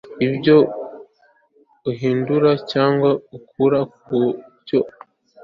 ibyo 0.25 0.57
ahindura 1.91 2.51
cyangwa 2.71 3.09
akura 3.35 3.79
ku 4.03 4.17
byo 4.61 4.79
yari 4.87 4.99